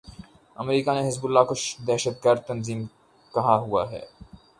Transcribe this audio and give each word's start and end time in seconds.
امریکا 0.57 0.93
نے 0.93 1.01
حزب 1.07 1.25
اللہ 1.25 1.43
کو 1.49 1.53
دہشت 1.87 2.25
گرد 2.25 2.41
تنظیم 2.47 2.81
کہا 3.33 3.55
ہوا 3.57 3.83
ہے۔ 3.91 4.03